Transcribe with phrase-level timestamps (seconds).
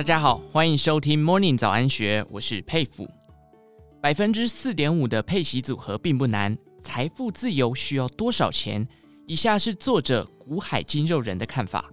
[0.00, 3.06] 大家好，欢迎收听 Morning 早安学，我是佩服。
[4.00, 8.88] 百分之四点五的配息组合并不难，财富自由需要多少钱？
[9.26, 11.92] 以下是作者古海金肉人的看法。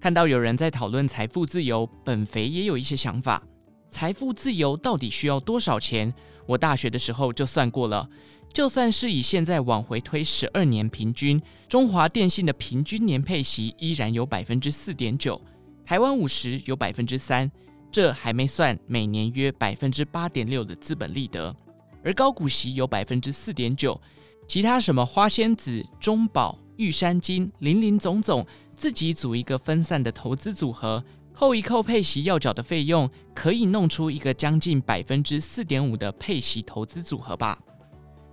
[0.00, 3.42] 看到有人在讨论财富自由，本肥也有一些想法。
[3.90, 6.14] 财富自由到底需要多少钱？
[6.46, 8.08] 我大学的时候就算过了，
[8.54, 11.38] 就算是以现在往回推十二年平均，
[11.68, 15.38] 中华电信的平均年配息依然有百分之四点九。
[15.86, 17.50] 台湾五十有百分之三，
[17.92, 21.54] 这还没算每年约百分之八点六的资本利得，
[22.02, 24.00] 而高股息有百分之四点九，
[24.48, 37.60] 其他什么花仙子、中宝、玉山金、林林总总，自己组一个分散的投资组合，扣一扣配息要缴的费用，可以弄出一个将近百分之四点五的配息投资组合吧。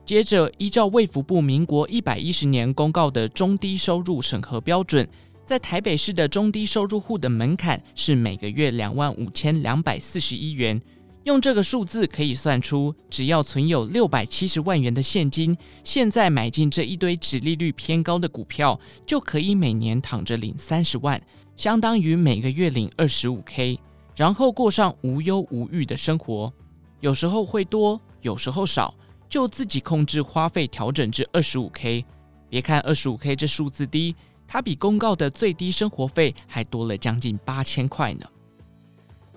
[0.05, 5.07] 接着，依照卫福部民国一百一十年公告的中低收入审核标准。
[5.51, 10.81] 在台北市的中低收入户的门槛是每个月两万五千两百四十一元。
[11.25, 21.21] 用这个数字可以算出，只要存有六百七十万元的现金，现在买进这一堆殖利率偏高的股票，就可以每年躺着领三十万，
[21.57, 23.77] 相当于每个月领二十五 K，
[24.15, 26.53] 然后过上无忧无虑的生活。
[27.01, 28.95] 有时候会多，有时候少，
[29.27, 32.05] 就自己控制花费，调整至二十五 K。
[32.47, 34.15] 别看二十五 K 这数字低。
[34.53, 38.25] 它比公告的最低生活费还多了将近八千块呢。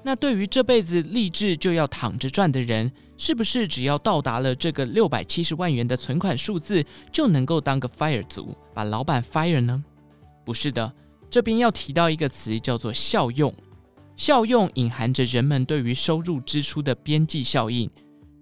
[0.02, 9.84] 那对于这辈子立志就要躺着赚的人，是不是只要到达了这个六百七十万元的存款数字，就能够当个 fire 族，把老板 fire 呢？
[10.44, 10.92] 不是的，
[11.30, 13.54] 这边要提到一个词叫做效用。
[14.16, 17.88] 效用隐含着人们对于收入支出的边际效应。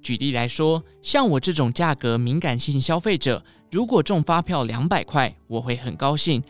[0.01, 6.43] 举例来说，像我这种价格敏感性消费者，如果中发票两百块，我会很高兴。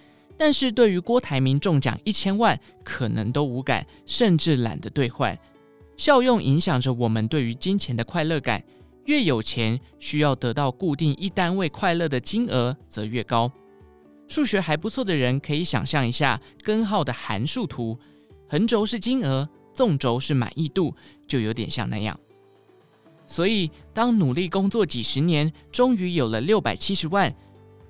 [0.45, 5.39] 但是对于郭台铭中奖一千万，可能都无感，甚至懒得兑换。
[5.97, 8.61] 效用影响着我们对于金钱的快乐感，
[9.05, 13.53] 越有钱，需要得到固定一单位快乐的金额则越高。
[14.27, 17.97] 数学还不错的人可以想象一下根号的函数图，
[18.49, 20.93] 横轴是金额，纵轴是满意度，
[21.29, 22.19] 就有点像那样。
[23.29, 27.33] 所以，当努力工作几十年，终于有了六百七十万。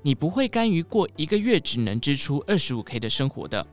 [0.02, 3.64] 你不会甘于过一个月只能支出二十五 K 的生活的，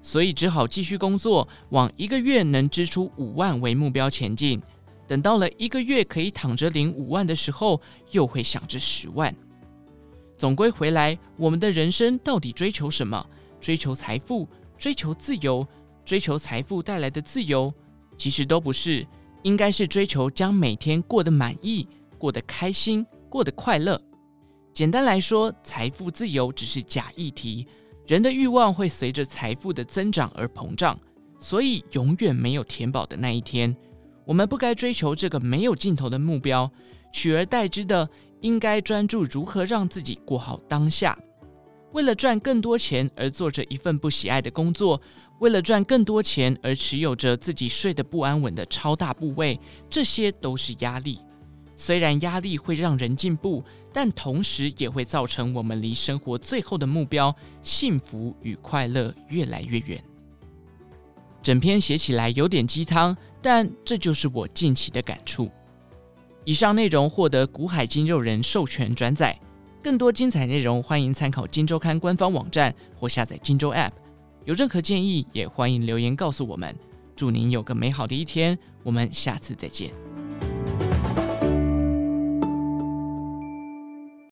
[0.00, 4.62] 所以只好继续工作，往一个月能支出五万为目标前进。
[5.06, 7.80] 等到了一个月可以躺着领五万的时候，
[8.12, 9.34] 又会想着十万。
[10.38, 13.26] 总归回来，我们的人生到底追求什么？
[13.60, 14.48] 追求财富，
[14.78, 15.66] 追求自由，
[16.04, 17.72] 追求财富带来的自由，
[18.16, 19.06] 其实都不是，
[19.42, 21.86] 应该是追求将每天过得满意，
[22.18, 24.00] 过得开心，过得快乐。
[24.74, 27.64] 简单来说，财富自由只是假议题。
[28.08, 30.98] 人的欲望会随着财富的增长而膨胀，
[31.38, 33.74] 所以永远没有填饱的那一天。
[34.26, 36.68] 我们不该追求这个没有尽头的目标，
[37.12, 38.08] 取而代之的
[38.40, 41.16] 应该专注如何让自己过好当下。
[41.92, 45.00] 为了赚更多钱而做着一份不喜爱的工作，
[45.38, 51.20] 为了赚更多钱而持有着自己睡得不安稳的超大部位，这些都是压力。
[51.76, 53.62] 虽然压力会让人进步，
[53.94, 60.02] 但同时也会造成我们离生活最后的目标——幸福与快乐越来越远。
[61.40, 65.48] 整篇写起来有点鸡汤，但这就是我近期的感触。
[66.44, 69.38] 以上内容获得古海金肉人授权转载，
[69.80, 73.90] 更多精彩内容欢迎参考《金周刊》官方网站或下载《金周 App》。
[74.44, 76.74] 有任何建议，也欢迎留言告诉我们。
[77.14, 79.92] 祝您有个美好的一天，我们下次再见。